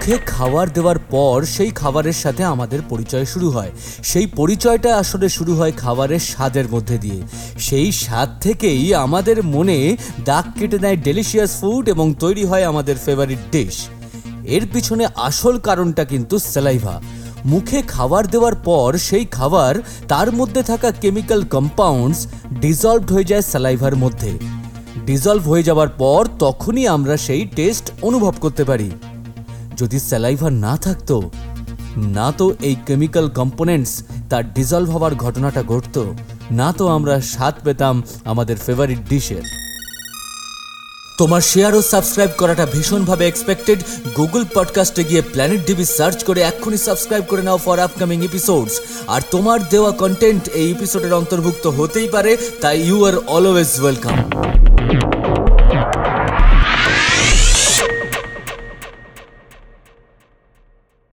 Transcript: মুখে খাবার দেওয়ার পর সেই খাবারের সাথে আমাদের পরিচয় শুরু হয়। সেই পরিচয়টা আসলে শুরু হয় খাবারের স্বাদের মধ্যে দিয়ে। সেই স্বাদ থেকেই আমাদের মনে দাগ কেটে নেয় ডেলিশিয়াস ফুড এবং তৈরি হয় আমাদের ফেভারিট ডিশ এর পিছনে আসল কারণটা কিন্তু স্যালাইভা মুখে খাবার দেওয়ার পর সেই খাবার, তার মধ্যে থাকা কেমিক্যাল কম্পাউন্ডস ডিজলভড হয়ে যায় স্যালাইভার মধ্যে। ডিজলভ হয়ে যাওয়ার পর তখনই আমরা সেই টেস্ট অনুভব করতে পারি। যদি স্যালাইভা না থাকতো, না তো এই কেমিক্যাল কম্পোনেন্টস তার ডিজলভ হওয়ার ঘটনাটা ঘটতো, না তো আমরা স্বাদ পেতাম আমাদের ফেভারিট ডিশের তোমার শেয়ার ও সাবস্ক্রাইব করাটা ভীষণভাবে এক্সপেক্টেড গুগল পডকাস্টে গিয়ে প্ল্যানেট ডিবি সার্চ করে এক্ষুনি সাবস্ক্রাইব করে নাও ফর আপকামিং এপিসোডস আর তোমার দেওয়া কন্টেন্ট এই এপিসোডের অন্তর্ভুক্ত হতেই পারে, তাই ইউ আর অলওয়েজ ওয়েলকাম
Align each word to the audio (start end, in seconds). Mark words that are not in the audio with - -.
মুখে 0.00 0.18
খাবার 0.26 0.66
দেওয়ার 0.72 0.98
পর 0.98 1.36
সেই 1.44 1.70
খাবারের 1.70 2.12
সাথে 2.12 2.42
আমাদের 2.44 2.80
পরিচয় 2.88 3.24
শুরু 3.24 3.50
হয়। 3.50 3.70
সেই 4.02 4.26
পরিচয়টা 4.26 4.90
আসলে 4.96 5.28
শুরু 5.28 5.52
হয় 5.54 5.72
খাবারের 5.72 6.18
স্বাদের 6.18 6.66
মধ্যে 6.68 6.98
দিয়ে। 6.98 7.20
সেই 7.58 7.92
স্বাদ 7.92 8.28
থেকেই 8.40 8.94
আমাদের 8.94 9.44
মনে 9.44 9.96
দাগ 10.24 10.44
কেটে 10.58 10.78
নেয় 10.78 10.96
ডেলিশিয়াস 10.96 11.60
ফুড 11.60 11.88
এবং 11.88 12.14
তৈরি 12.14 12.44
হয় 12.44 12.64
আমাদের 12.64 12.96
ফেভারিট 13.04 13.38
ডিশ 13.52 13.76
এর 14.44 14.64
পিছনে 14.72 15.04
আসল 15.16 15.58
কারণটা 15.58 16.04
কিন্তু 16.04 16.38
স্যালাইভা 16.38 17.00
মুখে 17.46 17.82
খাবার 17.82 18.22
দেওয়ার 18.26 18.54
পর 18.54 18.88
সেই 18.98 19.24
খাবার, 19.24 19.74
তার 20.08 20.28
মধ্যে 20.32 20.62
থাকা 20.62 20.90
কেমিক্যাল 20.90 21.44
কম্পাউন্ডস 21.44 22.26
ডিজলভড 22.60 23.12
হয়ে 23.12 23.24
যায় 23.24 23.42
স্যালাইভার 23.42 23.96
মধ্যে। 23.96 24.32
ডিজলভ 25.06 25.48
হয়ে 25.48 25.62
যাওয়ার 25.62 25.88
পর 25.88 26.26
তখনই 26.38 26.84
আমরা 26.86 27.16
সেই 27.16 27.42
টেস্ট 27.56 27.90
অনুভব 28.02 28.34
করতে 28.40 28.64
পারি। 28.64 28.90
যদি 29.80 29.98
স্যালাইভা 30.08 30.48
না 30.64 30.74
থাকতো, 30.84 31.16
না 32.16 32.28
তো 32.38 32.46
এই 32.68 32.76
কেমিক্যাল 32.88 33.26
কম্পোনেন্টস 33.40 33.92
তার 34.30 34.44
ডিজলভ 34.56 34.88
হওয়ার 34.94 35.14
ঘটনাটা 35.24 35.62
ঘটতো, 35.72 36.02
না 36.60 36.68
তো 36.78 36.84
আমরা 36.96 37.14
স্বাদ 37.32 37.54
পেতাম 37.64 37.94
আমাদের 38.32 38.56
ফেভারিট 38.66 39.00
ডিশের 39.10 39.44
তোমার 41.18 41.42
শেয়ার 41.52 41.72
ও 41.74 41.80
সাবস্ক্রাইব 41.92 42.32
করাটা 42.40 42.64
ভীষণভাবে 42.74 43.24
এক্সপেক্টেড 43.28 43.78
গুগল 44.18 44.42
পডকাস্টে 44.56 45.02
গিয়ে 45.04 45.22
প্ল্যানেট 45.32 45.62
ডিবি 45.68 45.86
সার্চ 45.98 46.18
করে 46.28 46.40
এক্ষুনি 46.42 46.78
সাবস্ক্রাইব 46.88 47.24
করে 47.30 47.42
নাও 47.48 47.58
ফর 47.64 47.78
আপকামিং 47.86 48.18
এপিসোডস 48.28 48.74
আর 49.14 49.22
তোমার 49.30 49.58
দেওয়া 49.72 49.92
কন্টেন্ট 50.02 50.44
এই 50.60 50.68
এপিসোডের 50.74 51.12
অন্তর্ভুক্ত 51.20 51.64
হতেই 51.78 52.08
পারে, 52.14 52.32
তাই 52.62 52.76
ইউ 52.88 52.98
আর 53.08 53.16
অলওয়েজ 53.36 53.70
ওয়েলকাম 53.82 54.16